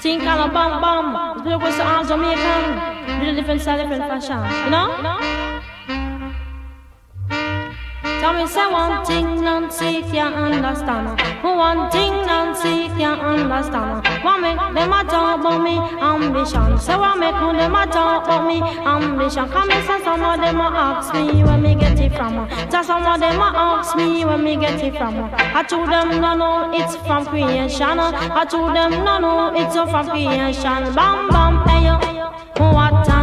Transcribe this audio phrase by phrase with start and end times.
[0.00, 1.38] Think all a bam bam.
[1.38, 3.20] The people with the arms Jamaican.
[3.20, 4.38] Really different style, different fashion.
[4.64, 4.96] You know?
[4.96, 5.47] You know?
[8.28, 11.18] So me say one thing, Nancy can't understand.
[11.42, 14.06] One thing, Nancy can't understand.
[14.22, 16.78] What make them a talk about me ambition?
[16.78, 19.48] Say what make who them a talk about me ambition?
[19.48, 22.46] Come and say some of them a ask me where me get it from.
[22.70, 25.30] Say some of them a ask me where me get it from.
[25.32, 27.98] I told them no no, it's from creation.
[27.98, 30.94] I told them no no, it's from creation.
[30.94, 33.17] Bam bam, hey yo, what time?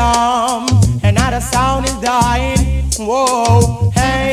[0.00, 0.66] alarm,
[1.02, 2.84] and now the sound is dying.
[2.98, 4.32] Whoa, hey,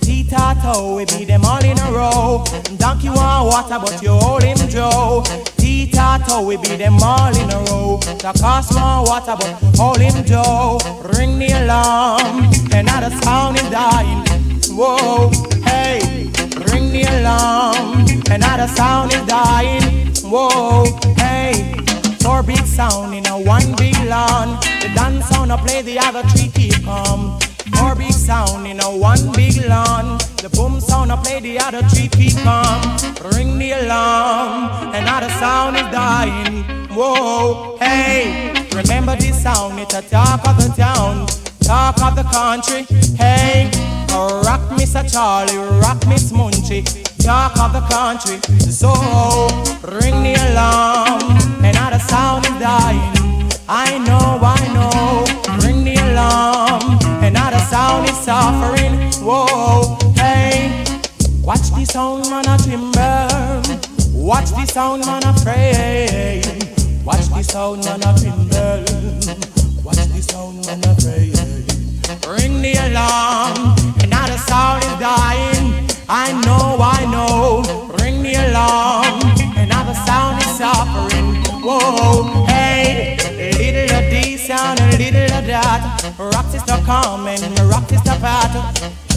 [0.00, 2.44] tea tato, we beat them all in a row.
[2.76, 5.22] Donkey want water, but you hold him Joe.
[5.56, 7.98] Tea tato, we beat them all in a row.
[8.24, 10.78] The cost want water, but hold him Joe.
[11.16, 14.24] Ring the alarm, and now the sound is dying.
[14.76, 15.30] Whoa,
[15.64, 16.00] hey,
[16.70, 19.82] ring the alarm, and now the sound is dying.
[20.24, 20.84] Whoa,
[21.16, 21.74] hey,
[22.20, 24.58] four big sound in a one big lawn.
[24.94, 27.38] Dance on a play, the other three keep calm.
[27.76, 30.18] Four big sound in a one big lawn.
[30.36, 32.80] The boom sound a play, the other three keep calm.
[33.34, 36.64] Ring the alarm, another sound is dying.
[36.90, 41.26] Whoa, hey, remember this sound, it's a talk of the town,
[41.60, 42.82] talk of the country.
[43.16, 43.70] Hey,
[44.10, 45.02] oh, rock Mr.
[45.10, 46.84] Charlie, rock Miss Munchie,
[47.18, 48.38] talk of the country.
[48.60, 48.92] So,
[49.98, 53.43] ring the alarm, another sound is dying.
[53.66, 55.24] I know, I know,
[55.66, 59.10] ring the alarm, another sound is suffering.
[59.24, 60.84] Whoa, hey,
[61.42, 63.62] watch the sound man a timber,
[64.12, 66.42] watch the sound man a pray,
[67.06, 68.84] watch the sound man a timber,
[69.82, 71.32] watch the sound man a pray.
[72.28, 75.88] Ring the alarm, another sound is dying.
[76.06, 77.62] I know, I know,
[78.02, 79.20] ring the alarm,
[79.56, 81.36] another sound is suffering.
[81.62, 82.44] Whoa.
[82.44, 82.53] Hey
[84.54, 85.82] down a little of that.
[86.18, 88.54] Rock sister come and rock sister part.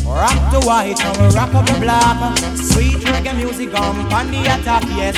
[0.06, 2.18] Rock the white and rock up the black.
[2.56, 5.18] Sweet reggae music on pandy attack, yes.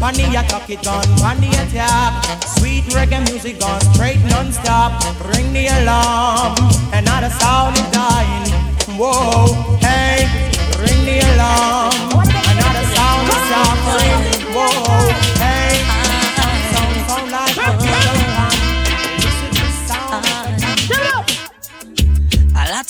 [0.00, 2.12] Pandy attack it on pandy attack.
[2.56, 4.92] Sweet reggae music on straight non-stop.
[5.32, 6.54] Ring the alarm,
[6.92, 8.48] another sound is dying.
[9.00, 9.52] Whoa,
[9.84, 10.24] hey,
[10.82, 14.24] ring the alarm, another sound is dying.
[14.56, 15.12] Whoa,
[15.42, 15.57] hey.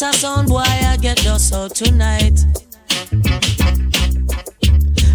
[0.00, 2.38] A lot of sound boy I get dust out tonight.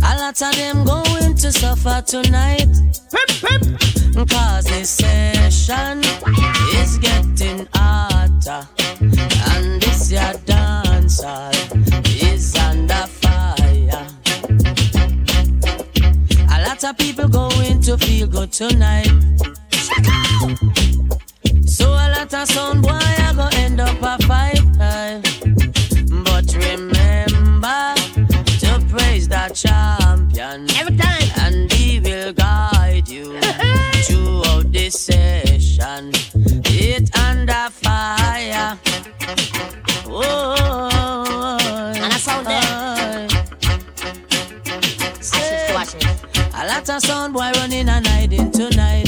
[0.04, 2.68] A lot of them going to suffer tonight.
[4.30, 6.00] Cause this session
[6.76, 8.68] is getting hotter.
[9.00, 11.52] And this your dancer
[12.06, 14.08] is under fire.
[16.50, 19.12] A lot of people going to feel good tonight.
[21.74, 24.62] So a lot of sound boy are gonna end up a fight.
[24.78, 27.94] But remember
[28.62, 30.68] to praise the champion.
[30.80, 31.24] Every time.
[31.40, 33.40] And he will guide you
[34.06, 36.12] throughout this session.
[36.66, 38.78] It under fire.
[40.06, 41.58] Oh,
[41.96, 43.32] And I saw that.
[45.34, 46.54] Oh, I should watch it.
[46.54, 49.03] A lot of sound boy running and hiding tonight.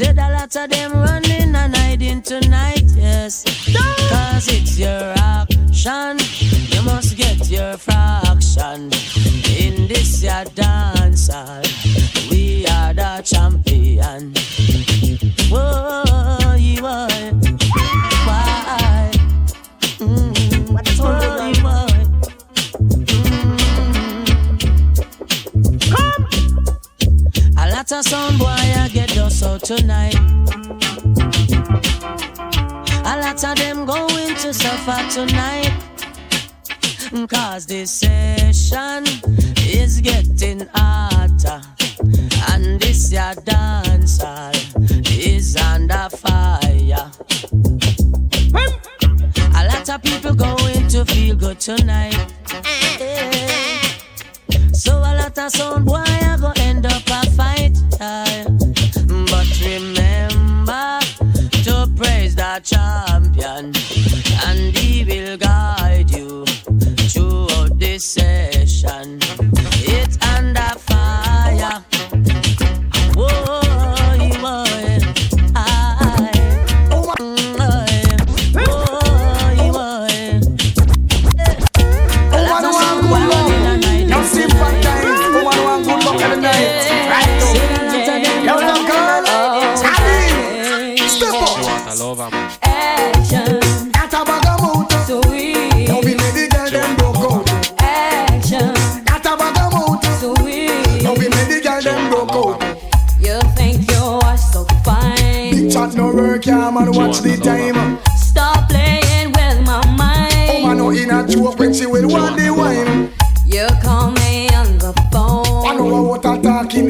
[0.00, 3.44] Said a lot of them running and hiding tonight, yes.
[4.08, 6.16] Cause it's your action.
[6.72, 8.88] You must get your fraction.
[9.60, 11.60] In this your dance hall.
[12.30, 14.32] We are the champion.
[15.52, 17.10] Whoa, you are.
[18.24, 19.10] Why?
[19.98, 21.54] Mm, What is going on?
[21.62, 21.86] whoa,
[25.92, 26.30] why?
[27.58, 28.49] A lot of sound boy
[29.76, 30.16] tonight.
[33.04, 35.70] A lot of them going to suffer tonight.
[37.28, 39.04] Cause this session
[39.58, 41.60] is getting hotter.
[42.50, 44.18] And this your dance
[45.08, 47.10] is under fire.
[49.54, 52.26] A lot of people going to feel good tonight.
[54.72, 57.09] So a lot of sound boy are gonna end up
[62.54, 63.79] the champion,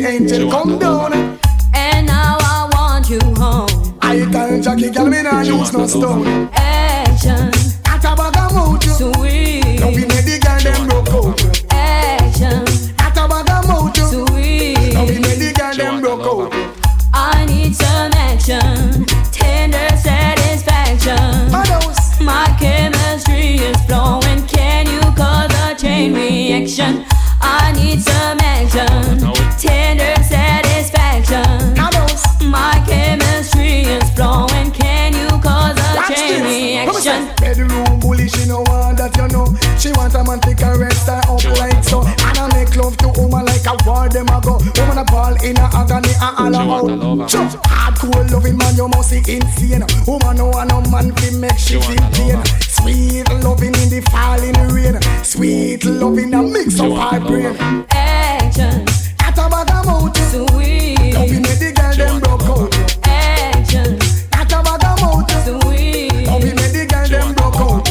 [0.06, 1.12] angel come down.
[1.74, 3.98] And now I want you home.
[4.00, 6.50] I tell Jackie, girl, me nah use no stone.
[45.42, 46.98] In a agony and all She want a out.
[47.16, 47.28] lover.
[47.28, 47.48] Sure.
[47.66, 49.84] Hardcore loving man, you must be insane.
[50.06, 52.44] Woman no want no man fi make she She feel pain.
[52.60, 54.96] Sweet loving in the falling rain.
[55.24, 57.56] Sweet loving a mix She of want brain.
[57.90, 58.84] Action,
[59.20, 60.16] At a bag of mouth.
[60.30, 61.14] sweet.
[61.14, 62.74] Now we make the girl them broke out.
[63.06, 63.98] Action,
[64.32, 65.30] At a bag of mouth.
[65.44, 66.26] sweet.
[66.26, 67.88] Now we make the girl them broke out.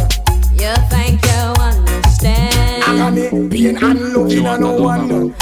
[0.53, 2.83] You think you understand?
[2.83, 5.35] Agony, pain and loving a no one.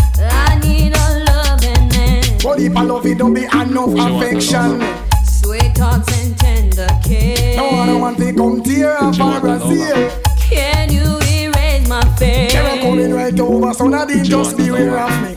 [2.58, 2.72] Man.
[2.72, 4.82] But if I love it, don't be enough want affection.
[5.26, 7.58] Sweet talks and tender care.
[7.58, 9.66] No one want to come tear up She our want a lover.
[9.66, 10.12] Brazil.
[10.38, 12.54] Can you erase my face?
[12.54, 15.37] They're coming right over, so now they just want a beware of me.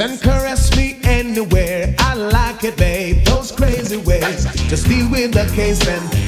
[0.00, 1.94] And caress me anywhere.
[1.98, 3.22] I like it, babe.
[3.26, 4.44] Those crazy ways.
[4.70, 6.19] Just deal with the case and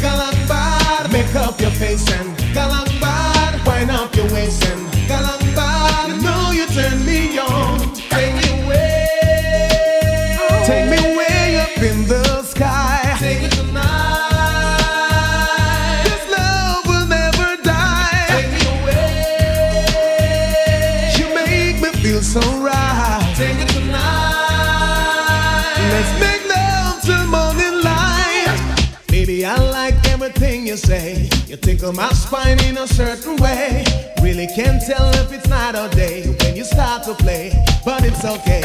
[30.73, 31.29] you say.
[31.49, 33.85] You tickle my spine in a certain way.
[34.23, 37.53] Really can't tell if it's night or day when you start to play.
[37.85, 38.63] But it's okay.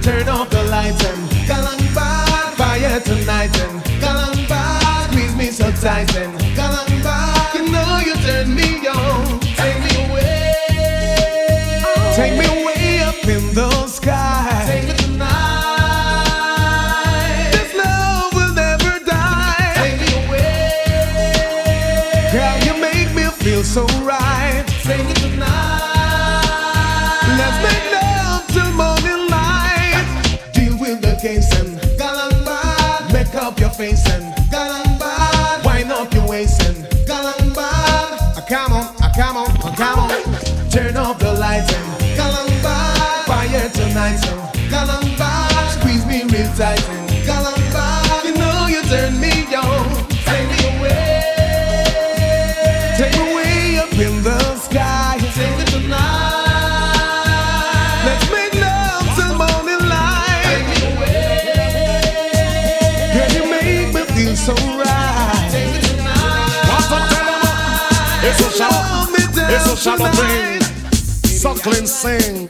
[0.00, 2.54] Turn off the lights and galang bad.
[2.54, 5.10] Fire tonight and galang.
[5.10, 6.90] Squeeze me so tight and galang.
[7.54, 9.40] You know you turn me on.
[9.40, 10.54] Take me away.
[12.14, 12.59] Take me way
[46.60, 48.24] me real tight and galang bad.
[48.24, 50.06] You know you turn me on.
[50.24, 51.22] Take me away.
[52.96, 55.18] Take me way up in the sky.
[55.34, 57.00] Take me tonight.
[58.04, 60.42] Let's make love till morning light.
[60.44, 61.32] Take me away.
[63.14, 65.48] Girl, you make me feel so right.
[65.50, 66.68] Take me tonight.
[66.68, 68.24] Want to tell 'em what?
[68.24, 70.60] It's a shallow, Hold me down it's a shallow thing.
[71.24, 72.49] Suckling sing.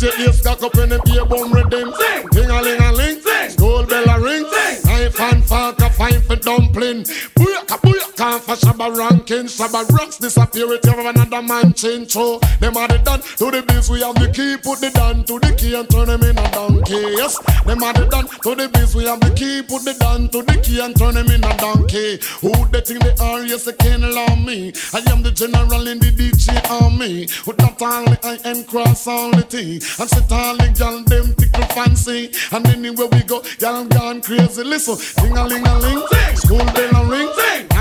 [0.00, 1.92] DJ Ace cock up in the beer bum rhythm.
[2.32, 3.20] Ding a ling a ling.
[3.58, 4.44] Gold bell a ring.
[4.84, 7.04] Knife and fork a fine for dumpling.
[7.36, 9.46] Booyaka booyaka for Shabba ranking.
[9.46, 12.12] Shabba rocks disappear you have another man change.
[12.12, 13.88] So them are the done to the biz.
[13.88, 14.56] We have the key.
[14.58, 17.16] Put the down to the key and turn them in a donkey.
[17.16, 17.38] Yes.
[17.64, 18.94] Them are the done to the biz.
[18.94, 19.62] We have the key.
[19.62, 22.20] Put the down to the key and turn them in a donkey.
[22.44, 23.40] Who they think they are?
[23.40, 24.72] Yes, they can't allow me.
[24.92, 27.26] I am the general in the DJ army.
[27.46, 29.80] With not only I am cross all the T.
[29.96, 32.32] And sit all the gal them tickle fancy.
[32.52, 34.62] And anywhere we go, gal gone crazy.
[34.62, 36.04] Listen, ding a ling a ling,
[36.36, 37.32] school bell a ring,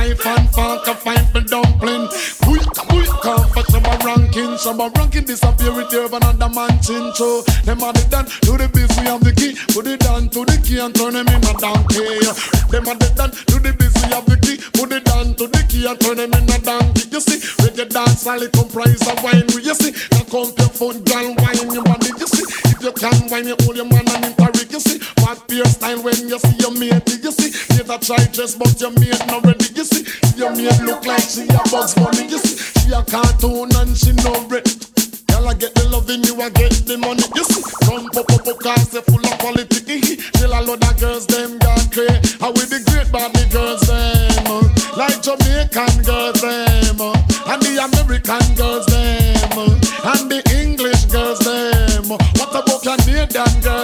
[0.10, 2.06] knife and fork a fine for dumpling.
[2.46, 4.54] Booyaka booyaka for Shabba ranking.
[4.62, 7.12] Shabba ranking disappear with you another man chin.
[7.16, 8.90] So them are the done to the biz.
[9.00, 9.58] We have the key.
[9.74, 12.22] Put it down to the key and turn them in a donkey.
[12.70, 13.94] Them are the done to the biz.
[14.04, 14.58] We have the key.
[14.78, 17.10] Put it down to the key and turn them in a donkey.
[17.10, 19.50] You see, reggae dance all it comprise of wine.
[19.50, 22.14] You see, now come your foot, girl, wine your body.
[22.20, 24.70] You see, if you can wine, you hold your man and interrig.
[24.72, 27.06] You see, what beer style when you see your mate.
[27.22, 29.66] You see, never try dress, but your mate not ready.
[29.78, 30.02] You see,
[30.36, 32.26] your mate look like she a Bugs Bunny.
[32.26, 34.66] You see, she a cartoon and she no bread.
[35.30, 37.22] Girl, I get the loving, you I get the money.
[37.38, 40.18] You see, come pop up, up, cause they full of quality.
[40.34, 42.38] Till a lot of girls, them gone crazy.
[42.42, 44.50] How with the great body girls, them.
[44.50, 44.66] uh,
[44.98, 46.98] Like Jamaican girls, them.
[47.06, 49.54] uh, And the American girls, them.
[49.62, 52.10] uh, And the English girls, them.
[52.10, 53.79] What about Canadian girls,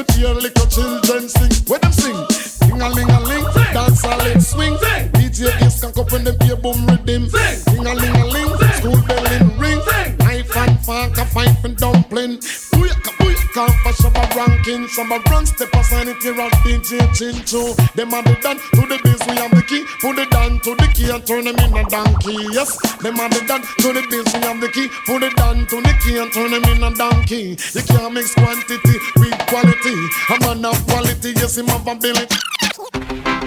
[0.00, 1.52] Should hear little children sing.
[1.68, 2.16] When them sing,
[2.60, 4.72] ding a ling a ling, dance a lit swing.
[5.12, 7.28] DJ is can up when them hear boom rhythm.
[7.28, 8.48] Ding a ling a ling,
[8.80, 9.78] school bell in ring.
[10.20, 12.38] Knife and fork a fight for dumpling.
[12.72, 13.92] Booyaka booyaka for
[14.40, 16.96] Banking Some a grand, step aside if you're a DJ
[17.44, 17.76] too.
[17.94, 19.84] Them a the dan to the biz, we have the key.
[20.00, 22.48] Put it down to the key and turn them in a donkey.
[22.48, 22.72] Yes,
[23.04, 24.88] them a the dan to the biz, we have the key.
[25.04, 27.54] Put it down to the key and turn them in a donkey.
[27.74, 29.96] You can't mix quantity with quality.
[30.32, 33.39] A man of quality, yes, him have ability.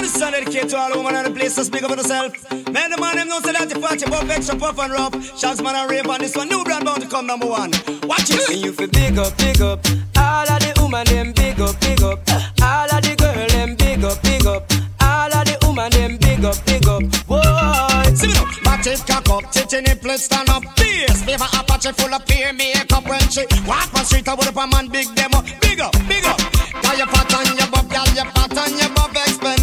[0.00, 2.32] Now this song dedicated to all women in the place to speak up for yourself.
[2.72, 5.12] Men, the man, them know so that you fat, you pop extra puff and rough.
[5.38, 6.48] Shots, man, and rape on this one.
[6.48, 7.70] New brand bound to come number one.
[8.08, 8.48] Watch it.
[8.48, 9.84] And you feel big up, big up.
[10.16, 12.16] All of the woman, them big up, big up.
[12.64, 14.72] All of the girl, them big up, big up.
[15.04, 17.04] All of the woman, them big up, big up.
[17.28, 18.14] Whoa.
[18.16, 18.48] See me now.
[18.64, 20.64] Back it, cock up, titty, place, stand up.
[20.80, 23.04] Beers, flavor, apache, full of peer makeup.
[23.04, 25.44] When she walk on street, I would up a man, big demo.
[25.60, 26.49] Big up, big up.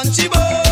[0.00, 0.69] on Chibo.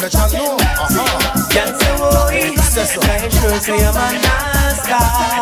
[0.00, 0.56] Let you know.
[0.56, 1.48] Uh-huh.
[1.50, 3.00] Can't say so.
[3.02, 4.94] I sure say I'm a nasty.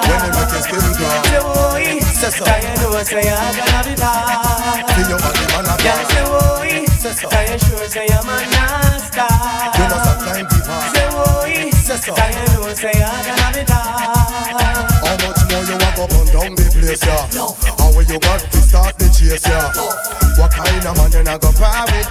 [0.08, 2.44] When they make your skin crawl, Say boy, Say so.
[2.44, 4.82] I know say I'm gonna be bad.
[4.96, 6.66] feel your body man a Can't call.
[6.98, 7.28] say so.
[7.30, 9.22] I sure say I'm a nasty.
[9.78, 10.80] You know some time people.
[10.92, 12.12] Say boy, Say so.
[12.16, 14.67] I know say I'm gonna be bad.
[15.48, 17.24] More you walk up and down the place, yeah?
[17.80, 19.72] How will you got to start the chase, yeah?
[20.36, 22.08] What kind of man you not go par with?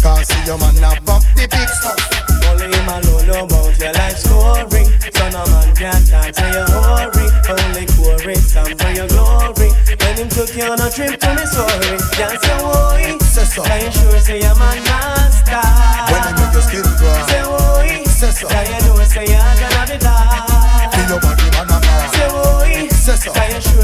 [0.00, 1.98] Cause see your man have up the big stuff.
[2.46, 4.86] Only him alone know about your life story.
[5.12, 7.26] So no man can talk to your hurry.
[7.50, 9.74] Only chorus some for your glory.
[10.00, 13.18] When him took you on a trip to Missouri, can't say boy.
[13.20, 13.62] Say so.
[13.66, 15.58] I sure say I'm a nasty.
[16.06, 17.49] When they make your skin crawl,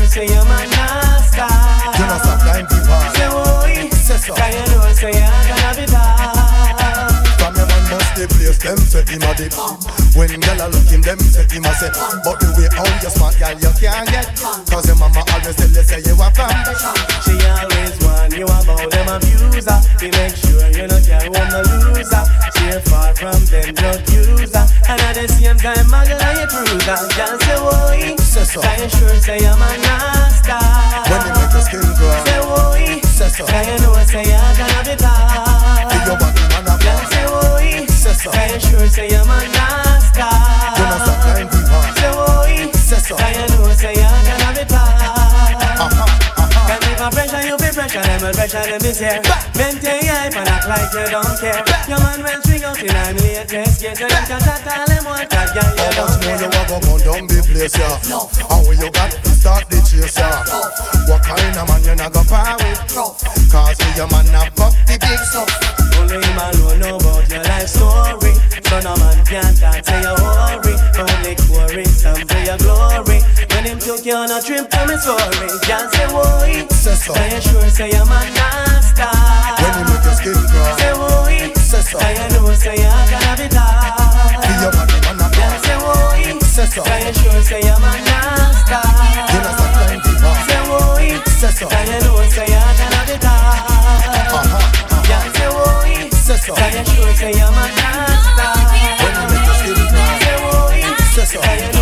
[0.07, 1.43] I sure say I'm a nasty.
[1.99, 3.03] You know some time people.
[3.11, 4.39] Say boy, Say so.
[4.39, 7.27] Know say you're gonna be bad.
[7.43, 9.51] From your man bust the place, them set him a dip.
[10.15, 11.99] When gyal a look him, them set him a set.
[12.23, 14.31] But the way how you smart, gyal, you can't get.
[14.71, 16.55] Cause your mama always tell you say you a fan.
[17.27, 21.63] She always warn you about them abuser To make sure you not carry home the
[21.67, 26.47] loser She far from them drug user And at the same time muggle and you
[26.47, 28.61] cruiser Can't say Say so.
[28.63, 30.55] You sure say I'm a nasty
[31.11, 33.45] When they make your skin crawl, Say boy Say so.
[33.47, 37.11] Can you know say you're gonna be bad feel your body man a Can't call.
[37.11, 38.31] say boy Say so.
[38.31, 40.23] You sure say I'm a nasty
[40.79, 41.83] You know some time people.
[41.99, 43.15] Say boy Say so.
[43.17, 46.07] Can you know say you're gonna be bad Uh-huh,
[46.71, 49.21] can if I pressure you be pressure them, will pressure them is here.
[49.59, 51.63] Maintain hype and act like you don't care.
[51.91, 53.83] Your man will swing out in I'm latest.
[53.83, 57.39] Get them can chat all them that girl you don't much you and down the
[57.53, 58.49] place, yeah?
[58.49, 60.96] How will you got to start the chase, yeah?
[61.07, 62.83] What kind of man you not go par with?
[63.51, 65.49] Cause see your man have up the big stuff.
[65.99, 68.35] Only him alone know about your life story.
[68.67, 70.75] So no man can talk to your worry.
[70.99, 73.23] Only quarry some for your glory.
[73.55, 76.67] When him took you on a trip to Missouri, can't say boy.
[76.75, 77.15] Say so.
[77.15, 79.07] Can you sure say I'm a nasty?
[79.63, 81.55] When you make your skin crawl, Say boy.
[81.55, 81.99] Say so.
[81.99, 84.43] Can you know say you're gonna be bad?
[84.43, 86.46] feel your body man a Can't say boy.
[86.57, 86.83] Say so.
[86.85, 88.81] Can you sure say I'm a nasty?
[89.29, 90.33] You know some time people.
[90.49, 91.21] Say boy.
[91.29, 91.69] Say so.
[91.69, 93.61] Can you know say you're gonna be bad?
[94.33, 95.05] Uh-huh, uh-huh.
[95.05, 96.09] Can't say boy.
[96.17, 96.55] Say so.
[96.55, 98.73] Can you sure say I'm a nasty?
[99.05, 100.81] When you make your skin crawl, Say boy.
[101.13, 101.41] Say so.
[101.45, 101.76] Can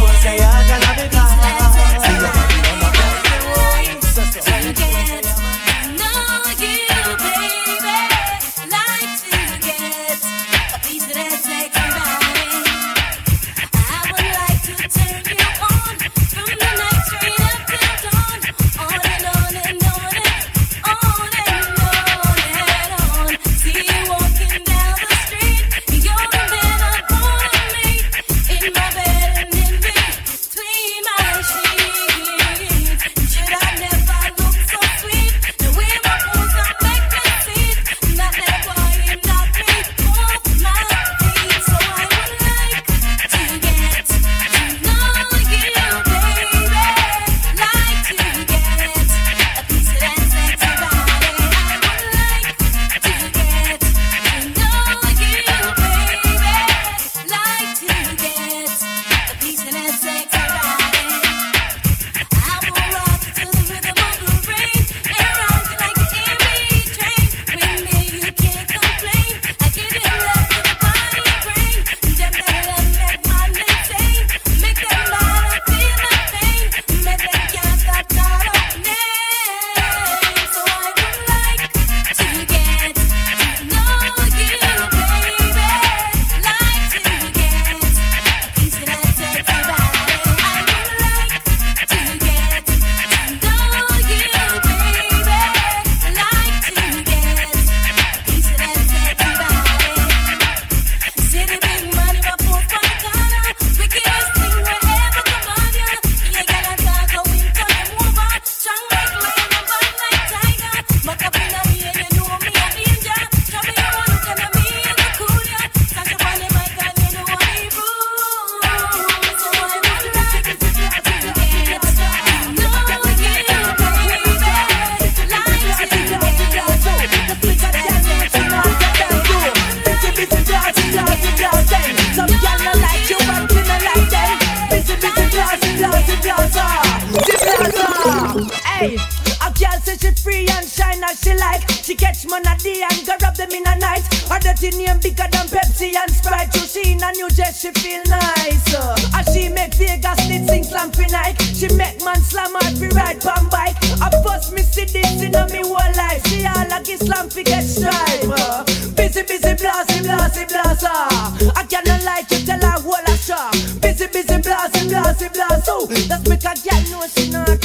[141.14, 141.70] and as she like.
[141.84, 144.02] She catch man a day and go rub them in a night.
[144.28, 146.52] Her dirty name bigger than Pepsi and Sprite.
[146.54, 148.74] So she in a new dress, she feel nice.
[148.74, 151.40] Uh, as she make Vegas need sing slam for night.
[151.42, 153.76] She make man slam hard fi ride pan bike.
[154.00, 156.24] I first me see this in a me whole life.
[156.26, 158.24] See all like Islam fi get stripe.
[158.24, 158.64] Uh,
[158.96, 161.52] busy, busy, blasty, blasty, blaster.
[161.54, 163.52] I cannot like you tell her whole a shop.
[163.80, 165.68] Busy, busy, blasty, blasty, blast.
[165.68, 167.60] Oh, that's make a girl know she not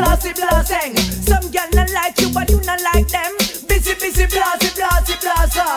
[0.00, 0.96] blasty, blasting.
[0.96, 3.32] Some girl not like you, but you not like them.
[3.68, 5.68] Busy, busy, blasty, blasty, blaster.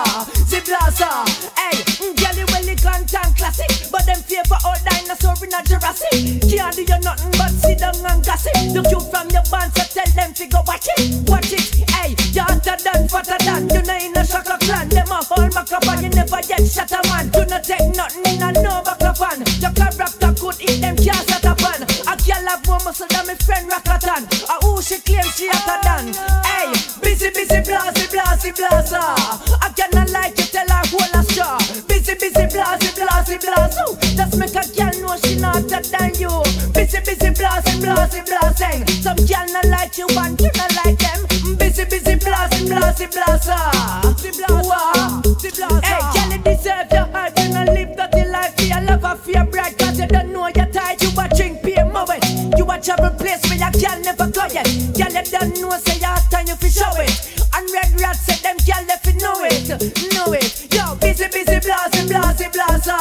[0.48, 1.12] See blaster.
[1.60, 6.44] Hey, mm, girl, you well content classic, but them favor all dinosaur in a Jurassic.
[6.48, 8.56] Can't do you nothing but sit down and gossip.
[8.72, 11.64] Look you from your band, so tell them to go watch it, watch it.
[11.92, 13.70] Hey, you're hotter than, fatter than.
[13.70, 16.92] You know in a shaka clan, them a whole macap and you never get shot
[16.92, 17.30] a man.
[17.30, 19.44] Do not take nothing in a no backlapan.
[19.62, 21.84] Your character could eat them cars at a pan.
[21.84, 23.83] A girl have more muscle than my friend Rakatan.
[25.34, 26.14] A she she hotter than.
[26.46, 26.70] Hey,
[27.02, 28.98] busy, busy, blasty, blasty, blaster.
[28.98, 31.58] I cannot like you, tell her whole a straw.
[31.88, 33.80] Busy, busy, blasty, blasty, blast.
[34.16, 36.30] Just make a girl know she not hotter than you.
[36.74, 38.86] Busy, busy, blasty, blasty, blasting.
[39.02, 41.26] Some girl not like you and you not like them.
[41.58, 43.58] Busy, busy, blasty, blasty, blaster.
[45.82, 47.34] Hey, girl, you deserve your heart.
[47.40, 48.54] You not live dirty life.
[48.62, 49.46] You love a fear
[49.98, 50.70] you don't know you're.
[51.02, 51.64] You a drink.
[52.58, 52.80] You a
[54.18, 54.66] never go yet.
[54.94, 57.14] Girl, you don't know say your time you fi show it.
[57.54, 59.68] And red rat said them girl they fi know it,
[60.14, 60.74] know it.
[60.74, 62.98] Yo, busy, busy, blasty, blasty, blaster.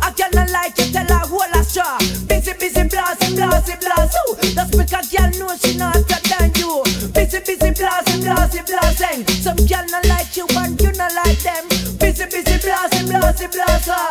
[0.00, 1.98] I cannot like you, tell her whole a straw.
[2.28, 4.16] Busy, busy, blasty, blasty, blast.
[4.28, 6.82] Ooh, that's because girl know she not hotter than you.
[7.12, 9.26] Busy, busy, blasty, blasty, blasting.
[9.44, 11.68] Some girl not like you and you not like them.
[11.98, 14.04] Busy, busy, blasty, blasty, blaster.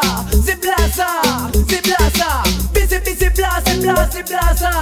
[0.45, 1.13] The blaster,
[1.53, 2.33] the blaster.
[2.73, 4.73] Busy, busy, blasty, blasty, blaster.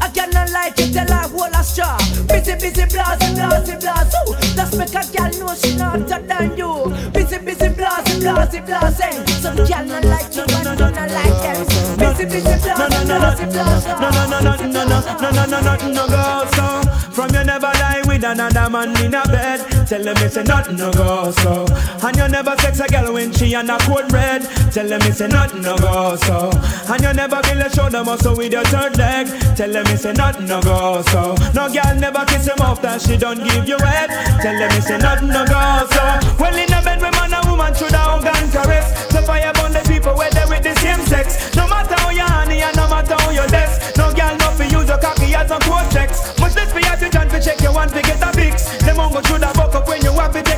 [0.00, 0.33] I cannot
[0.76, 1.96] tell her whole a straw.
[2.28, 4.16] Busy, busy, blasty, blasty, blast.
[4.28, 6.90] Ooh, that's make a girl know she not hotter than you.
[7.12, 9.26] Busy, busy, blasty, blasty, blasting.
[9.42, 11.66] Some girl not like you and you not like them.
[11.98, 13.96] Busy, busy, blasty, blasty, blaster.
[14.00, 16.66] No, no, no, no, no, no, no, no, no, no, no, go so.
[17.12, 19.73] From you never lie with another man in a bed.
[19.94, 21.64] Tell them it's a nothing no go so.
[22.02, 24.42] And you never sex a girl when she on a cold red.
[24.72, 26.50] Tell them it's a nothing no go so.
[26.90, 29.28] And you never build a shoulder muscle with your third leg.
[29.54, 31.36] Tell them it's a nothing no go so.
[31.54, 34.10] No girl never kiss him off that she don't give you head.
[34.42, 36.04] Tell them it's a nothing no go so.
[36.42, 38.90] Well in a bed with man and woman should have gun caress.
[39.14, 41.54] So fire burn the people where they with the same sex.
[41.54, 43.96] No matter how you honey and no matter how you desk.
[43.96, 46.38] No girl no fi use your cocky as a coat checks.
[46.38, 48.76] Much less for you to chance to check your one to get a fix.
[48.78, 50.53] Them on go through the buck up when you have it.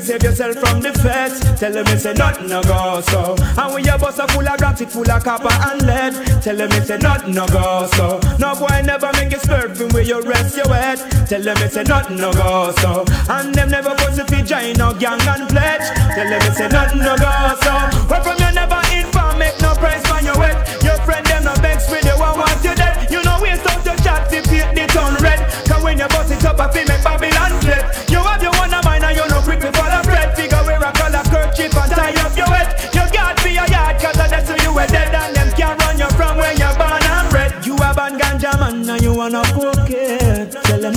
[0.00, 1.40] Save yourself from the feds.
[1.58, 3.36] Tell them it's a nothing no go so.
[3.56, 6.14] And when your bus a full of it full of copper and lead.
[6.42, 8.20] Tell them it's a nothing no go so.
[8.38, 10.98] No boy never make you from where you rest your head.
[11.28, 13.04] Tell them it's a nothing no go so.
[13.28, 15.86] And them never pussy fi join no gang and pledge.
[16.14, 17.32] Tell them it's a nothing no go
[17.62, 17.74] so.
[18.08, 20.56] Where from you never inform make no price on your wet.
[20.82, 23.10] Your friend them no vex with you and want you dead.
[23.10, 25.40] You know waste out your chat to paint the town red.
[25.66, 27.84] Cause when you bust it up I fi make Babylon flip.
[28.10, 28.85] You have your one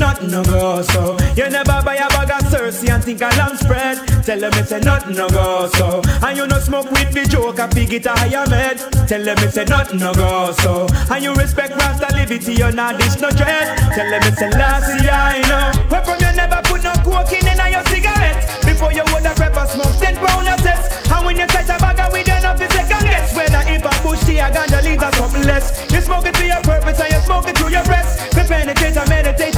[0.10, 1.18] nothing no go so.
[1.36, 3.98] You never buy a bag of Cersei and think a lamb spread.
[4.26, 6.02] Tell them it's a nothing no go so.
[6.26, 8.78] And you no smoke with the joke, a pig it a higher med.
[9.08, 10.88] Tell them it's a nothing no go so.
[11.14, 13.78] And you respect Rasta liberty, you not dish no dread.
[13.94, 15.90] Tell them it's a last year, I know.
[15.90, 18.40] Where from you never put no coke in in your cigarette.
[18.66, 20.90] Before you would have pepper smoke, ten pound of sets.
[21.12, 23.36] And when you touch a bag weed, you know it's second guess.
[23.36, 25.70] Whether if a bush tea, a ganja leaves or something less.
[25.94, 28.34] You smoke it for your purpose and you smoke it through your breast.
[28.36, 29.56] We penetrate and meditate,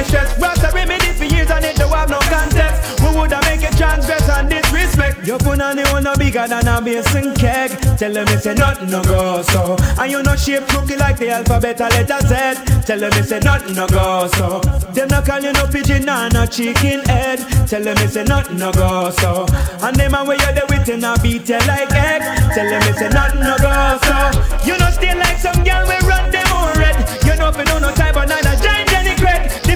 [0.00, 0.38] the stress.
[0.38, 3.00] Rasta remedy for years and it don't have no contest.
[3.00, 5.26] We woulda make it transgress and disrespect.
[5.26, 7.70] You put on the one no bigger than a basin keg.
[7.98, 9.76] Tell them it's a nothing no go so.
[9.98, 12.82] And you no shape crooked like the alphabet a letter Z.
[12.86, 14.60] Tell them it's a nothing no go so.
[14.94, 17.38] Them no call you no pigeon and no chicken head.
[17.68, 19.46] Tell them it's a nothing no go so.
[19.82, 22.22] And them a way you there with you no beat you like egg.
[22.54, 24.18] Tell them it's a nothing no go so.
[24.64, 26.96] You no stay like some girl we run them on red.
[27.24, 28.49] You know if you don't no type of neither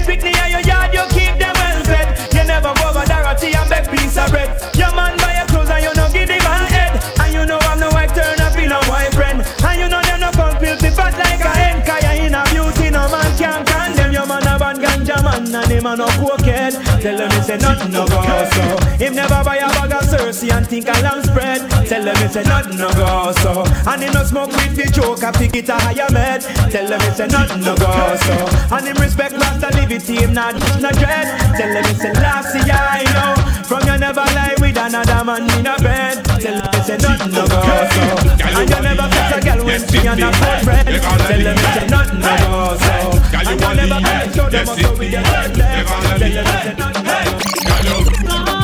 [0.05, 2.07] picnic in your yard you keep them well fed.
[2.33, 4.49] You never go over Dorothy and beg piece of bread.
[4.77, 6.93] Your man buy your clothes and you no give him a head.
[7.19, 9.41] And you know I'm no wife turn up in a boyfriend.
[9.65, 11.81] And you know them no come filthy fat like a hen.
[11.83, 14.13] Cause you in a beauty no man can condemn.
[14.13, 16.73] Your man a bad ganja man and him a no cokehead.
[17.01, 18.21] Tell him he say nothing no go
[18.53, 18.63] so.
[19.01, 20.04] Him never buy a bag
[20.35, 21.61] mercy and think a lamb spread.
[21.87, 23.63] Tell them it's a nothing no go so.
[23.89, 26.41] And him no smoke with the joke, I pick it a higher med.
[26.71, 28.35] Tell them it's a nothing no go so.
[28.75, 31.27] And him respect Rasta liberty, him not no dread.
[31.55, 33.31] Tell them it's a last year I know.
[33.63, 36.25] From you never lie with another man in a bed.
[36.25, 37.61] Tell them it's a nothing no go
[37.95, 38.03] so.
[38.43, 40.29] And you never fix a girl when she and a
[40.63, 40.85] bread.
[40.85, 42.95] Tell them it's a nothing no go so.
[43.35, 45.55] And you never a show them so get hurt.
[45.55, 47.03] Tell them it's a nothing
[48.27, 48.54] no go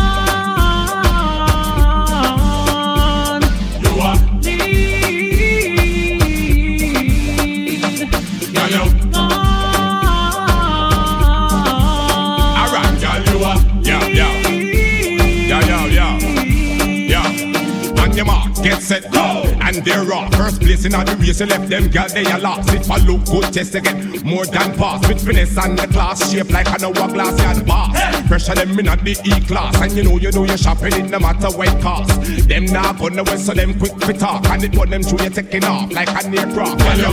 [18.64, 19.44] get set, go.
[19.62, 20.34] And they're off.
[20.36, 22.74] First place in the race, you left them girl, they are lost.
[22.74, 25.08] If I look good, just again, more than pass.
[25.08, 27.96] With finesse and the class, shape like an hourglass, and boss.
[27.96, 28.28] Hey.
[28.28, 31.10] Pressure them in at the E class, and you know you know you're shopping it
[31.10, 32.10] no matter what it cost.
[32.48, 35.30] Them now gonna west, so them quick fit talk, and it put them through you
[35.30, 36.98] taking off like a aircraft.
[36.98, 37.04] You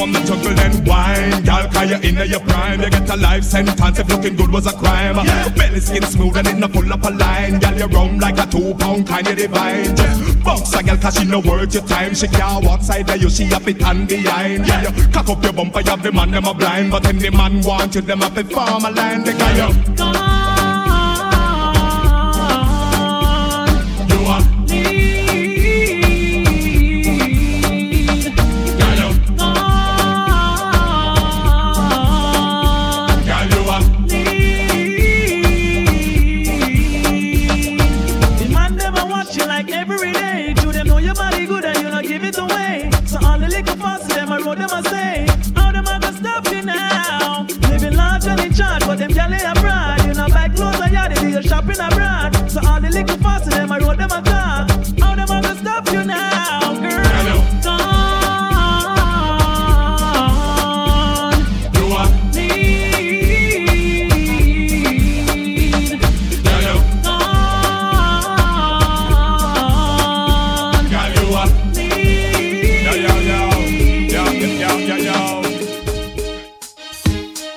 [0.00, 1.44] I'm the juggle and wine.
[1.44, 2.80] Girl, cause you're in your prime.
[2.80, 5.16] You get a life sentence if looking good was a crime.
[5.16, 5.48] Yeah.
[5.50, 7.58] Belly skin smooth and it no pull up a line.
[7.58, 9.96] Girl, you round like a two pound kind of divine.
[9.96, 12.14] Just box a girl cause she no worth your time.
[12.14, 14.66] She can't walk side of you, she a fit and behind.
[14.66, 16.90] Yeah, you cock up your bumper, you have the man, them a blind.
[16.90, 19.24] But any man want you, them a fit form a line.
[19.24, 20.35] They got you.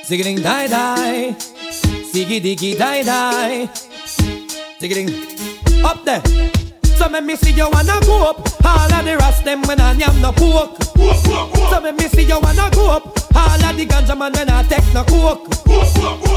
[0.09, 1.35] Zigging die die,
[2.11, 3.69] ziggy diggy die die,
[4.79, 5.13] zigging
[5.83, 6.21] up there.
[6.97, 8.41] So me me see you wanna go up.
[8.65, 10.81] All of the rest them when I am no pork.
[11.69, 13.03] So me me see you wanna go up.
[13.35, 15.53] All of the ganja man when I take no coke.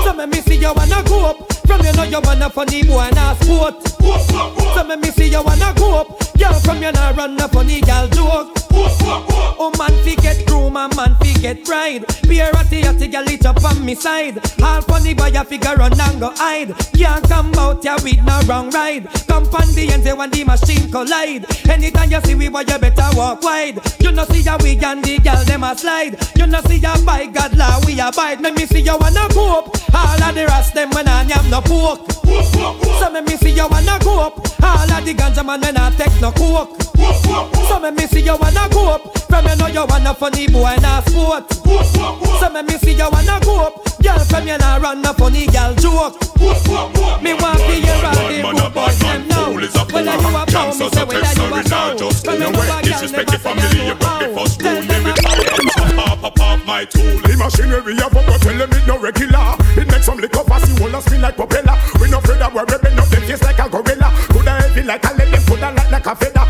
[0.04, 1.52] So me me see you wanna go up.
[1.66, 3.88] From you know you wanna funny boy and a sport.
[4.74, 6.08] So me me see you wanna go up.
[6.36, 8.61] Girl from you know run a funny girl joke.
[8.74, 12.04] Oh man, fi get groom and man fi get bride.
[12.28, 14.38] Be a ratty ratty girl it up on me side.
[14.62, 16.74] All funny boy a figure run and go hide.
[16.94, 19.08] Can't come out ya with no wrong ride.
[19.28, 21.44] Come on the end when the machine collide.
[21.68, 23.78] Anytime you see we boy you better walk wide.
[24.00, 26.16] You know see ya we and the girl them a slide.
[26.36, 28.40] You know see ya by God law we abide.
[28.40, 29.68] Let me see you wanna up.
[29.94, 32.10] All of the rest them when I am no pork.
[32.22, 34.40] So let me see you wanna up.
[34.62, 36.80] All of the ganja man when I take no coke.
[37.68, 39.18] So let me see you wanna go up.
[39.28, 41.52] From you know you wanna funny boy and sport.
[41.52, 43.74] So let me see you wanna go up.
[44.02, 46.18] Girl from you nah run a funny girl joke.
[47.22, 49.52] Me want to hear all the good boys them now.
[49.52, 52.00] Whether you a pound, me say whether you a sound.
[52.00, 54.50] From you know a girl never get you out.
[54.58, 55.04] Tell them
[56.22, 57.18] pop off my tool.
[57.22, 59.56] The machinery of a tell them it no regular.
[59.78, 61.76] It makes some liquor pass you all spin like propeller.
[62.00, 64.10] We no afraid of we're bend up them face like a gorilla.
[64.30, 66.46] Coulda heavy like a lead, coulda light like a feather.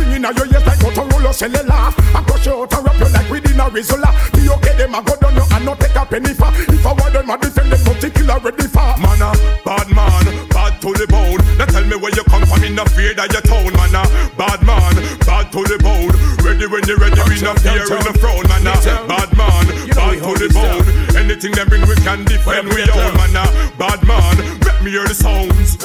[0.00, 1.92] Ringing out your ears like Motorola cellular.
[2.16, 4.10] I crush you out and wrap you like within a Rizzola.
[4.32, 6.48] The okay them a go down you and not take a penny for.
[6.72, 8.96] If I want them a defend them, but kill ready for.
[8.96, 9.30] Man a
[9.60, 11.44] bad man, bad to the bone.
[11.60, 13.72] Now tell me where you come from, in the fear that you town.
[13.76, 14.02] Man a
[14.40, 14.96] bad man,
[15.28, 16.16] bad to the bone.
[16.40, 18.48] Ready when you're ready, we no fear in the throne.
[18.48, 18.74] Man a
[19.04, 20.84] bad man, bad to the bone.
[21.12, 23.12] Anything them bring we can defend we own.
[23.20, 23.44] Man a
[23.76, 24.36] bad man,
[24.82, 25.76] me hear the sounds.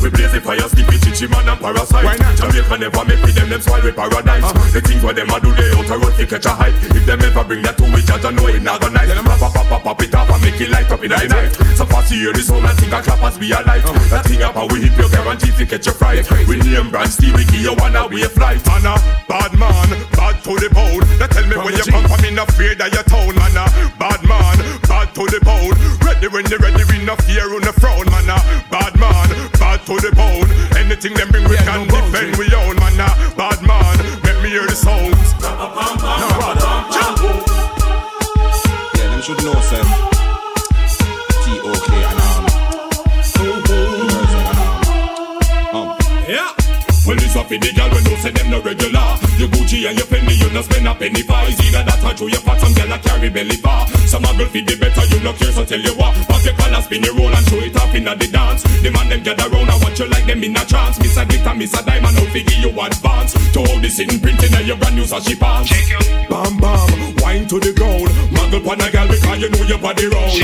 [0.00, 2.04] We blaze the fire, sleepy chichi man and parasite.
[2.04, 2.36] Why not?
[2.36, 4.44] Jamaica never make with them, them spoil with paradise.
[4.44, 4.70] Uh-huh.
[4.72, 6.74] The things where them a do, they out a road to catch a hype.
[6.94, 9.08] If them ever bring that to we judge, I know it not gonna nice.
[9.08, 11.52] Them pop, pop, pop, pop it up and make it light up in the night.
[11.76, 13.84] So fast you hear this sound and think a clap as be alive.
[13.84, 14.08] Uh-huh.
[14.08, 16.24] That thing up and we hit your guarantee to catch a fright.
[16.48, 18.64] We name brand Steve, we give you one away flight.
[18.66, 18.94] Man a
[19.28, 21.04] bad man, bad to the bone.
[21.18, 23.34] They tell me where you come from, in a fear that you town.
[23.36, 23.64] Man a
[23.98, 25.76] bad man, bad to the bone.
[26.06, 28.30] Ready when you ready me we no fear on the frown, man.
[28.30, 28.38] Uh,
[28.70, 30.50] bad man, bad to the bone.
[30.76, 33.00] Anything them bring we yeah, can no defend we own, man.
[33.00, 35.34] Uh, bad man, let me hear the sounds.
[35.40, 36.70] No, brother.
[38.96, 39.82] Yeah, them should know, sir.
[41.44, 42.50] T-O-K and um.
[46.30, 46.54] Yeah.
[47.06, 49.29] Well, it's up for the girl when you say them no regular.
[49.40, 51.40] You Gucci and your penny, you no spend a penny for.
[51.48, 53.88] It's either that or you fat some girl a carry belly bar.
[54.04, 56.12] Some a girl feed the better, you no care, so tell you what.
[56.28, 58.68] Pop your collar, spin your roll and show it off inna the dance.
[58.84, 61.00] The man them gather round and watch you like them in a trance.
[61.00, 63.32] Miss a glitter, miss a diamond, out figure you advance.
[63.56, 65.72] To all this in printing and your brand new sashi pants.
[66.28, 68.12] Bam bam, wine to the ground.
[68.36, 70.36] Muggle pon a girl because you know your body round.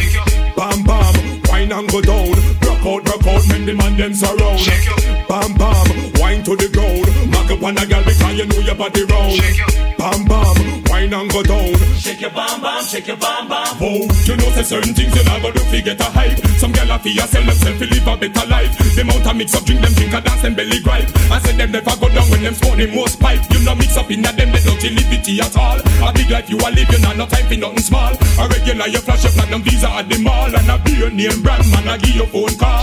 [0.57, 1.13] Bam bam,
[1.53, 2.66] wine and go down.
[2.87, 4.63] Out, rock out, make the man them surround.
[5.27, 5.87] Bam bam,
[6.23, 7.11] wine to the ground.
[7.35, 9.35] Mark up on a girl because you know your body round.
[9.99, 10.55] Bam bam,
[10.87, 11.75] wine and go down.
[11.99, 13.75] Shake your bam bam, shake your bam bam.
[13.83, 16.39] Oh, you know say certain things you never do fi get a hype.
[16.63, 18.71] Some gyal a fi a sell themself fi live a better life.
[18.95, 21.11] Them out a mix up drink them drink a dance them belly gripe.
[21.27, 23.43] I said them never go down when them them most pipe.
[23.51, 25.83] You know mix up inna them they don't liberty at all.
[26.07, 28.15] A big life you a live you know no time fi nothing small.
[28.15, 30.77] A regular you flash your platinum visa at the mall and a
[31.11, 32.76] name brand man a give you phone call.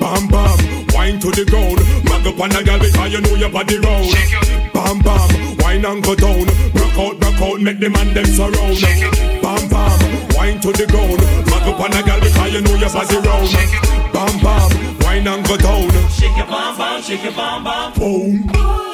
[0.00, 0.58] Bam bam,
[0.94, 1.80] wine to the ground.
[2.04, 4.06] Mag up on a girl because you know your body round.
[4.72, 6.46] Bam bam, wine and go down.
[6.74, 8.78] Rock out, rock out, make the man them surround.
[9.42, 9.98] Bam bam,
[10.36, 11.20] wine to the ground.
[11.50, 13.50] Mag up on a girl because you know your body round.
[14.12, 14.70] Bam bam,
[15.00, 15.90] wine and go down.
[16.10, 17.92] Shake your bam bam, shake your bam bam.
[17.94, 18.85] Boom.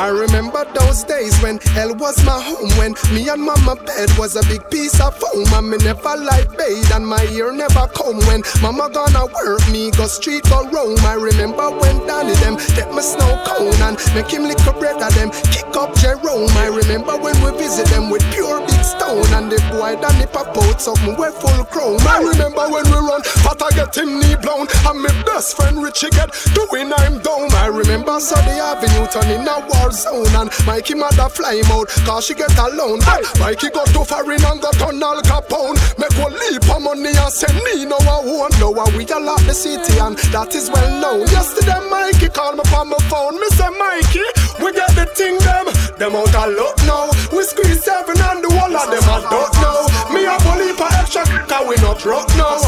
[0.00, 2.72] I remember those days when hell was my home.
[2.80, 5.44] When me and mama bed was a big piece of foam.
[5.52, 8.16] And me never like bathe and my ear never come.
[8.24, 10.96] When mama gonna work me, go street go roam.
[11.04, 14.96] I remember when Danny them get my snow cone and make him lick a bread
[15.02, 15.28] of them.
[15.52, 16.48] Kick up Jerome.
[16.56, 19.26] I remember when we visit them with pure stone.
[19.34, 22.00] And the boy Danny pop out something we full chrome.
[22.06, 24.66] I remember when we run, but I get him knee blown.
[24.88, 27.52] And my best friend Richie get doing I'm down.
[27.54, 30.32] I remember Sunday Avenue turning a war zone.
[30.34, 33.00] And Mikey mother fly him out, cause she get alone.
[33.02, 35.76] Hey, Mikey got to foreign and got on Al Capone.
[35.98, 38.72] Make one leap of money and send me no one won't know.
[38.74, 41.26] And we all the city and that is well known.
[41.28, 43.34] Yesterday Mikey called me from my phone.
[43.40, 44.26] Me say Mikey,
[44.62, 45.66] we get the thing them.
[45.98, 47.10] Them out a lot now.
[47.36, 49.86] We squeeze seven and the whole of them I don't know.
[50.14, 52.58] Me a bully for extra cause we not rock now.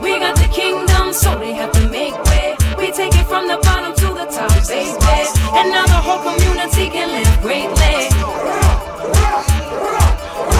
[0.00, 2.56] We got the kingdom, so they have to make way.
[2.78, 4.96] We take it from the bottom to the top, baby.
[5.56, 8.10] And now the whole community can live greatly.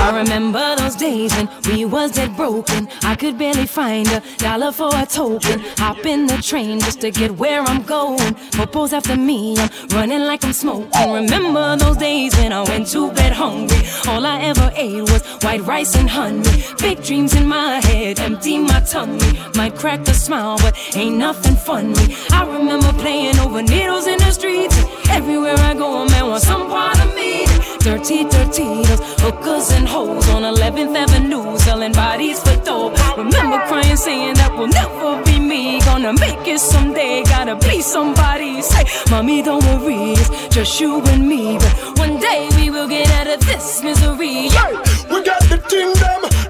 [0.07, 2.88] I remember those days when we was dead broken.
[3.02, 5.59] I could barely find a dollar for a token.
[5.78, 8.34] Hop in the train just to get where I'm going.
[8.52, 11.12] Popo's after me, I'm running like I'm smoking.
[11.12, 13.82] Remember those days when I went to bed hungry.
[14.07, 16.62] All I ever ate was white rice and honey.
[16.78, 19.32] Big dreams in my head, empty my tummy.
[19.57, 22.14] Might crack a smile, but ain't nothing funny.
[22.30, 24.78] I remember playing over needles in the streets.
[25.11, 27.55] Everywhere I go, a man wants some part of me.
[27.87, 32.99] Dirty, dirty, those hookers and hoes on 11th Avenue selling bodies for dope.
[33.16, 35.78] Remember crying, saying that will never be me.
[35.82, 38.61] Gonna make it someday, gotta be somebody.
[38.61, 41.59] Say, mommy, don't worry, it's just you and me.
[41.59, 44.51] But one day we will get out of this misery.
[44.51, 44.74] Hey,
[45.09, 45.95] we got the thing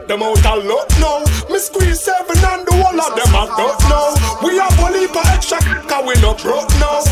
[0.08, 1.20] them, out a lot now.
[1.52, 4.16] Me squeeze seven and the whole of them I don't know.
[4.40, 7.04] We have only for extra, cause we not broke now.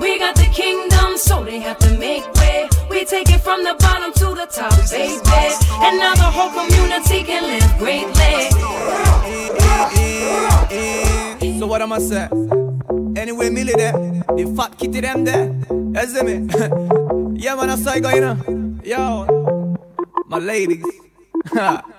[0.00, 2.68] We got the kingdom, so they have to make way.
[2.90, 5.20] We take it from the bottom to the top, baby.
[5.84, 8.50] And now the whole community can live greatly.
[11.58, 12.28] So what am I say?
[13.16, 15.52] Anyway, Millie there, the fat kitty them there.
[15.70, 16.32] You me?
[17.40, 18.80] yeah, man, that's I go, you know.
[18.84, 19.76] Yo,
[20.28, 20.84] my ladies.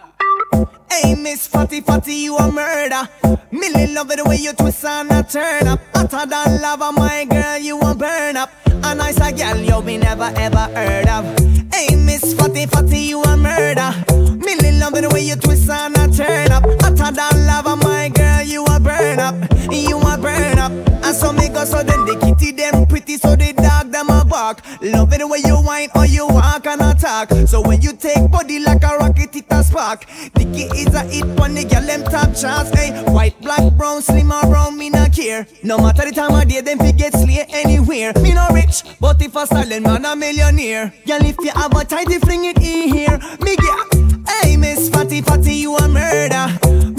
[0.94, 3.10] Hey, Miss Fatty Fatty, you a murder.
[3.50, 5.80] Millie love it the way you twist and a turn up.
[5.92, 8.52] Hotter than lava, my girl, you a burn up.
[8.68, 11.26] A nicer girl you be never ever heard of.
[11.74, 13.92] Hey, Miss Fatty Fatty, you a murder.
[14.38, 16.64] Millie love it the way you twist and a turn up.
[16.84, 19.34] Hotter than lava, my girl, you a burn up.
[19.72, 20.72] You a burn up.
[21.04, 24.24] And so me go so then the kitty them pretty, so the dog them a
[24.24, 24.64] back.
[24.84, 27.48] Love it the way you whine or you walk and attack.
[27.48, 30.06] So when you take body like a rocket, it a spark.
[30.34, 32.72] Dicky is a hit on the girl them top charts.
[32.72, 35.46] Hey, white, black, brown, slim or brown, me not care.
[35.64, 38.14] No matter the time of day, them fi get slay anywhere.
[38.22, 40.94] Me no rich, but if a silent man a millionaire.
[41.06, 43.20] Girl, if you have a tighty fling it in here.
[43.42, 46.48] Me get, hey Miss Fatty Fatty, you a murder.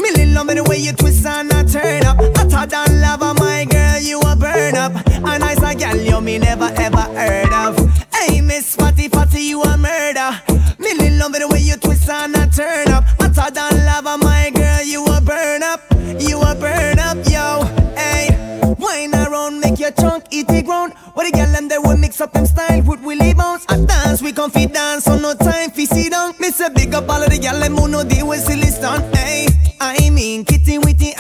[0.01, 2.19] Millie love it the way you twist and a turn up.
[2.21, 4.93] I Hotter than lava, my girl, you a burn up.
[5.07, 7.84] A nice a girl you me never ever heard of.
[8.27, 10.31] Hey Miss Fatty Fatty, you a murder.
[10.79, 13.05] Millie love the way you twist and a turn up.
[13.21, 15.83] Hotter than lava, my girl, you a burn up.
[16.19, 17.65] You a burn up, yo.
[17.95, 18.33] Hey,
[18.79, 20.95] wine around, make your trunk eat the ground.
[21.13, 23.67] What a girl them they will mix up them style with Willie bounce.
[23.69, 26.33] I dance, we fit dance, so no time fi sit down.
[26.41, 29.15] Miss a big up all of the girl them who know deal with silly stunt.
[29.15, 29.49] Hey,
[29.83, 31.13] I mean kitty with the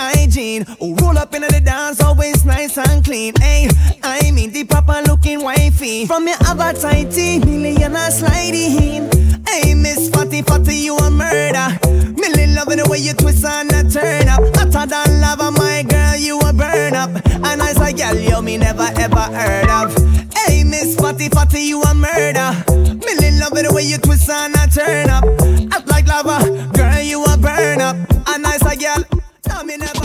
[0.45, 3.33] Who roll up into the dance, always nice and clean.
[3.41, 3.69] Hey,
[4.03, 6.05] I mean the proper looking wifey.
[6.07, 9.09] From your have a tighty, million a sliding.
[9.49, 11.79] Hey, Miss Fatty Fatty, you a murder.
[12.21, 14.43] Millie loving the way you twist and a turn up.
[14.55, 17.11] Hotter than lava, my girl, you a burn up.
[17.25, 19.97] A nice a girl, you me never ever heard of.
[20.35, 22.53] Hey, Miss Fatty Fatty, you a murder.
[22.69, 25.25] Millie loving the way you twist and a turn up.
[25.73, 27.97] Act like lava, girl, you a burn up.
[28.29, 30.04] A nice a girl, me never.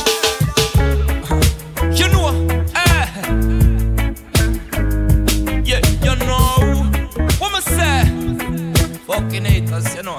[2.12, 2.28] Know,
[2.76, 3.06] eh?
[5.66, 6.90] Yeah, you know
[7.40, 8.06] what me say?
[9.08, 10.19] Fucking haters, you know,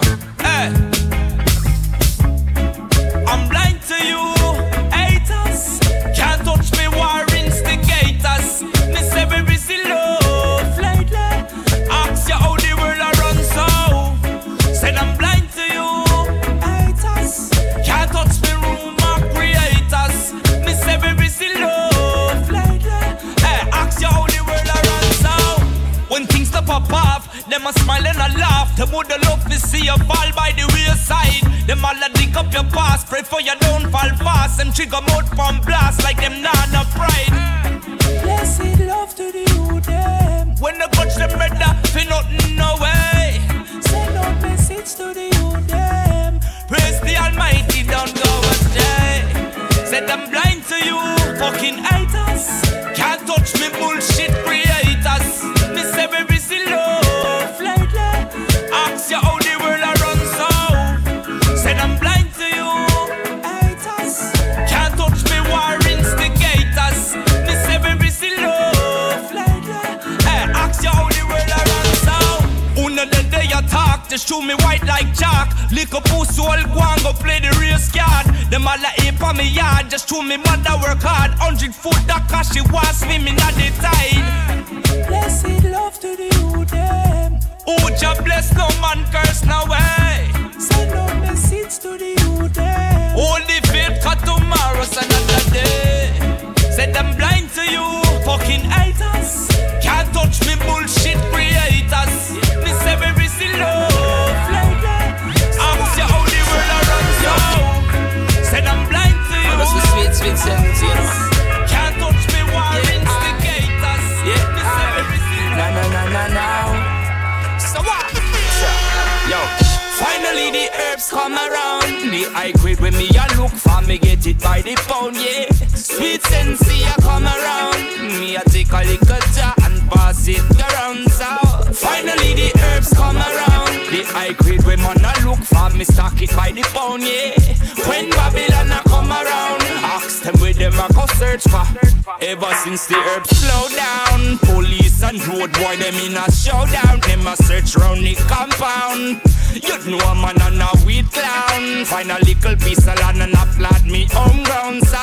[142.30, 147.00] Ever since the herbs slow down, police and road boy them in a showdown.
[147.00, 149.20] Them a search round the compound.
[149.50, 151.84] You know a man and a weed clown.
[151.86, 154.86] Find a little piece of land and applaud me home ground.
[154.86, 155.02] So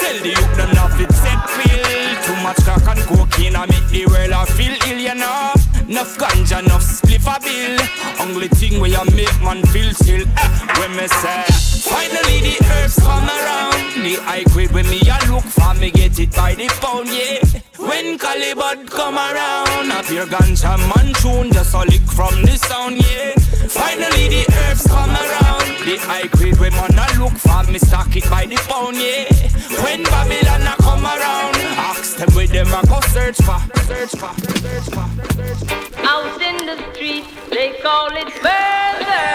[0.00, 2.24] tell the youth fit set feel.
[2.24, 5.61] Too much crack and cocaine I make the world a feel ill, you know.
[5.92, 7.78] Enough ganja, enough spliff a bill.
[8.26, 10.22] Only thing where you make man feel still.
[10.22, 11.44] Eh, when me say,
[11.84, 14.02] finally the herbs come around.
[14.02, 17.60] The high grade when me a look for me get it by the pound, yeah.
[17.82, 22.96] When Calibut come around, up your ganja man tune just a lick from the sound,
[22.96, 23.34] yeah.
[23.66, 25.66] Finally the herbs come around.
[25.84, 29.26] The high grade when man a look for me stock it by the pound, yeah.
[29.82, 31.56] When Babylon a come around,
[31.90, 34.30] ask them where them a go search for, search for,
[34.62, 36.06] search for, search for.
[36.06, 39.26] Out in the street, they call it murder.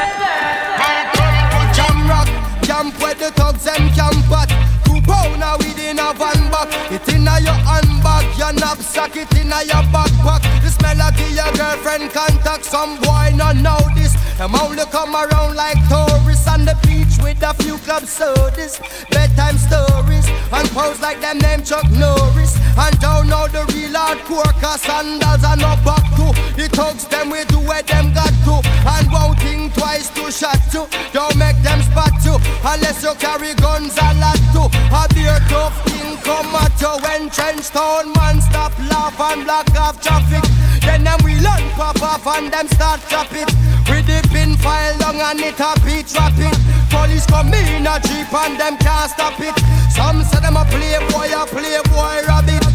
[1.75, 2.29] Jam rock,
[2.63, 4.49] camp where the thugs them camp at.
[4.85, 6.71] Two pound pounder within a van back.
[6.91, 10.41] It inna your hand bag, your knapsack it in your backpack.
[10.63, 12.63] This melody your girlfriend contact.
[12.63, 14.15] Some boy not know this.
[14.37, 18.79] Them only come around like tourists on the beach with a few club sodas,
[19.09, 22.53] bedtime stories, and pose like them name Chuck Norris.
[22.77, 26.27] And don't know the real hardcore, cause sandals are no back to.
[26.55, 28.55] The thugs them we do where them got to,
[28.93, 30.85] and won't think twice to shot to.
[31.11, 34.63] Don't make them spot you, unless you carry guns a lot to.
[34.93, 35.86] A beer tough
[36.27, 40.43] come at you when trench town man stop laugh and block off traffic.
[40.83, 43.47] Then them we learn pop off and them start chop it.
[43.87, 46.57] With the pin file long and it a beat trap it.
[46.91, 49.55] Police come in a jeep and them can't stop it.
[49.95, 52.65] Some say them a playboy, a playboy rabbit.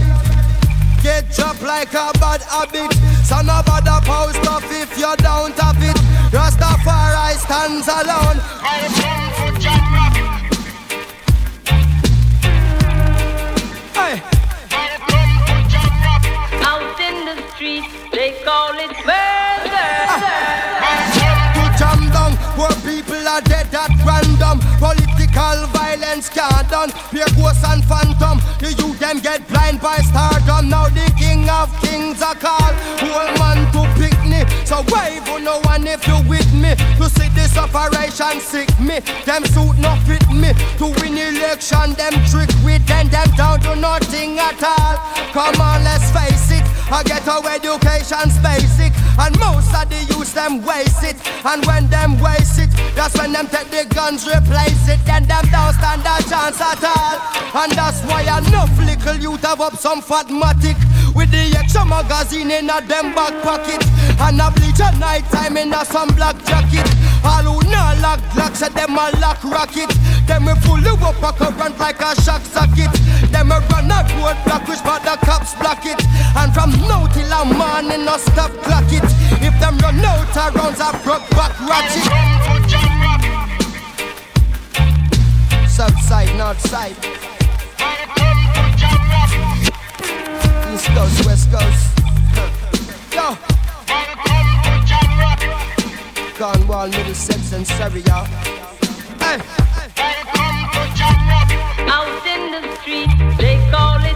[1.05, 2.88] Get chopped like a bad habit.
[3.28, 5.98] Son of a the post off if you don't have it.
[6.32, 8.40] Rastafari stands alone.
[8.64, 10.11] Hey.
[18.62, 19.90] Call it murder.
[21.54, 22.32] to jam down.
[22.54, 24.60] Poor people are dead at random.
[24.78, 26.90] Political violence can't done.
[27.10, 28.38] Pure ghosts and phantom.
[28.60, 30.68] The youth them get blind by stardom.
[30.70, 32.74] Now the king of kings are called.
[33.02, 36.74] Whole man to pick me So wave on no one if you with me?
[36.98, 39.00] To see this operation sick me.
[39.26, 40.54] Them suit no fit me.
[40.78, 44.96] To win election them trick with Then them down to nothing at all.
[45.34, 46.61] Come on let's face it
[46.93, 51.16] I get our education's basic And most of the youth them waste it.
[51.45, 55.01] And when them waste it That's when them take the guns replace it.
[55.09, 57.16] Then them don't stand a chance at all.
[57.64, 60.76] And that's why enough little youth have up some fatmatic
[61.14, 63.84] With the extra magazine in a them back pocket.
[64.20, 66.88] And a bleach at night time in a some black jacket.
[67.24, 69.92] All who not lock lock say them a lock rocket.
[70.26, 72.92] Them we full of up a current like a shock socket.
[73.28, 76.00] Them a run a road block which but the cops block it.
[76.36, 79.04] And from now till a morning no stop clock it.
[79.44, 82.08] If them run out of rounds I broke back ratchet.
[85.68, 86.96] South side, north side
[90.72, 91.98] East coast, west coast.
[93.14, 93.36] Yo.
[96.38, 98.24] Cornwall, Middlesex and Surrey, y'all
[99.20, 99.38] Hey.
[101.88, 104.11] Out in the streets, they call it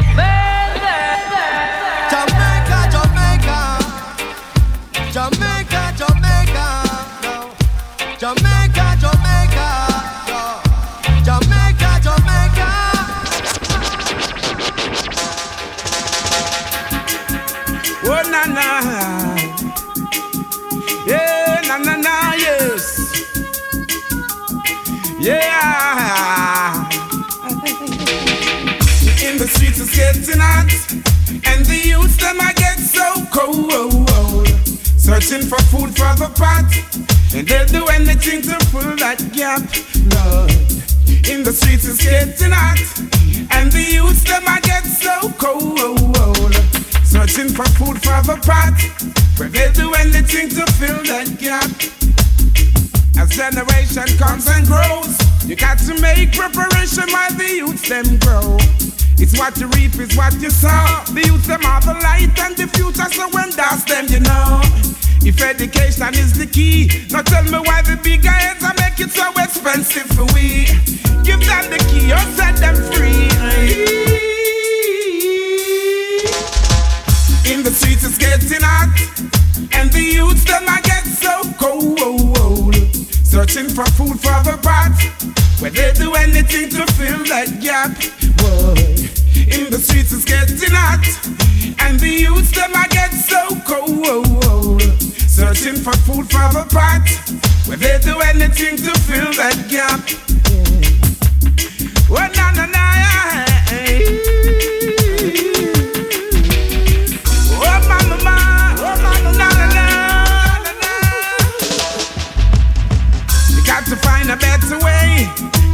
[21.07, 23.25] yeah na na na yes,
[25.19, 26.85] yeah.
[29.25, 30.69] In the streets it's getting hot,
[31.33, 34.49] and the youths them I get so cold.
[34.99, 36.69] Searching for food for the pot,
[37.35, 39.63] and they'll do anything to fill that gap.
[40.13, 40.53] Lord,
[41.27, 42.81] in the streets it's getting hot,
[43.57, 46.46] and the youths them I get so cold.
[47.17, 48.77] Searching for food for the pot,
[49.41, 51.65] where they'll do anything to fill that gap.
[53.17, 55.17] As generation comes and grows,
[55.49, 58.61] you got to make preparation while the youths them grow.
[59.17, 60.69] It's what you reap, is what you sow.
[61.17, 64.61] The youths them are the light and the future, so when that's them, you know.
[65.25, 69.11] If education is the key, now tell me why the big heads are make it
[69.11, 70.69] so expensive for we.
[71.25, 74.16] Give them the key or set them free.
[77.47, 78.91] In the streets it's getting hot,
[79.73, 82.75] and the youths them get so cold.
[83.23, 84.91] Searching for food for the pot,
[85.61, 87.95] where they do anything to fill that gap.
[89.47, 91.07] In the streets it's getting hot,
[91.87, 94.83] and the youths them get so cold.
[95.31, 97.07] Searching for food for the pot,
[97.69, 100.03] where they do anything to fill that gap.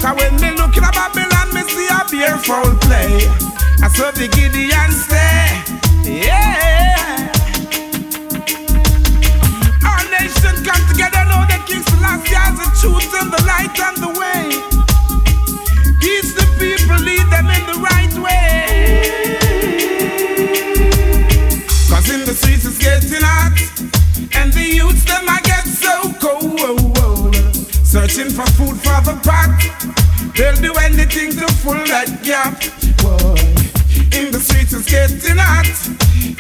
[0.01, 3.29] Cause when me looking at Babylon, me see a beautiful play.
[3.83, 5.63] I saw the Gideon stay.
[6.05, 7.31] Yeah.
[9.87, 13.97] Our nation come together, know the King Selassie has the truth and the light and
[13.99, 14.72] the way.
[28.13, 29.57] Searching for food for the pot,
[30.37, 32.61] they'll do anything to fill that gap.
[33.01, 33.41] Boy.
[34.13, 35.65] In the streets it's getting hot,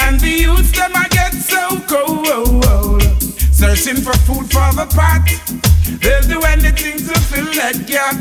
[0.05, 3.03] and the youths them I get so cold.
[3.57, 5.25] Searching for food for the pot,
[6.05, 8.21] they'll do anything to fill that gap.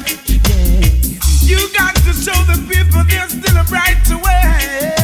[1.43, 4.95] You got to show the people there's still a bright way.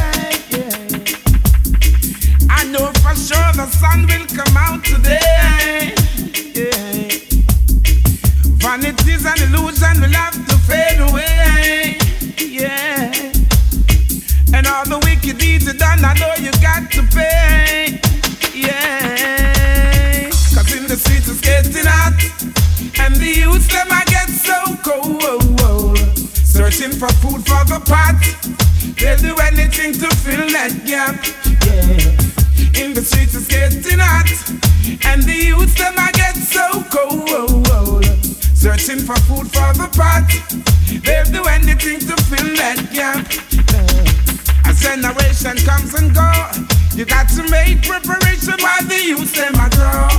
[2.50, 5.94] I know for sure the sun will come out today.
[6.56, 6.87] Yeah.
[8.80, 11.98] And illusion will have to fade away.
[12.38, 13.12] Yeah.
[14.54, 18.00] And all the wicked deeds you done, I know you got to pay.
[18.54, 20.30] Yeah.
[20.56, 22.16] Cause in the streets it's getting hot.
[23.00, 25.98] And the youths them I get so cold.
[26.24, 28.22] Searching for food for the pot.
[28.96, 31.20] They'll do anything to fill that gap.
[31.66, 32.82] Yeah.
[32.82, 34.30] In the streets it's getting hot.
[35.06, 37.67] And the youths them I get so cold.
[38.68, 40.28] Searching for food for the pot.
[40.92, 43.24] They'll do anything to fill that gap.
[44.68, 46.28] A generation comes and go.
[46.92, 50.12] You got to make preparation while the youth them a grow.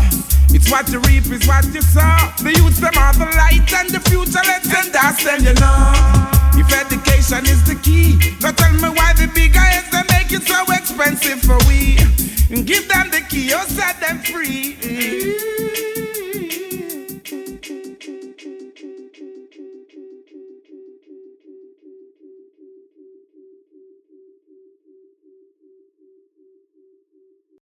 [0.49, 2.33] It's what you reap is what you sow.
[2.41, 4.41] The youth them are the light and the future.
[4.41, 5.93] Let's send us them you know.
[6.57, 10.49] If education is the key, now tell me why the big guys they make it
[10.49, 12.01] so expensive for we.
[12.65, 15.98] Give them the key or set them free.